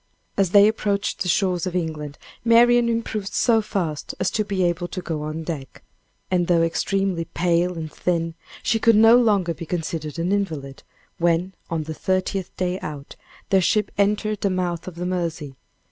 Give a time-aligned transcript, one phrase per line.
[0.35, 4.87] As they approached the shores of England, Marian improved so fast as to be able
[4.87, 5.83] to go on deck.
[6.31, 8.33] And though extremely pale and thin,
[8.63, 10.81] she could no longer be considered an invalid,
[11.19, 13.15] when, on the thirtieth day out,
[13.51, 15.55] their ship entered the mouth of the Mersey.